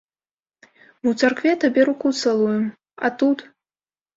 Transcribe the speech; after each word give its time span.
Мы 1.01 1.07
ў 1.11 1.15
царкве 1.27 1.51
табе 1.65 1.81
руку 1.91 2.07
цалуем, 2.33 2.65
а 3.07 3.13
тут?!. 3.21 3.45